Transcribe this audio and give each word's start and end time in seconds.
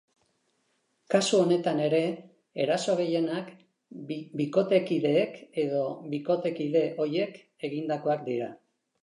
Kasu 1.15 1.35
honetan 1.41 1.81
ere, 1.87 1.99
eraso 2.65 2.95
gehienak 3.01 3.51
bikotekideek 4.41 5.39
edo 5.67 5.85
bikotekide 6.17 6.85
ohiek 7.07 7.39
egindakoak 7.71 8.27
dira. 8.33 8.51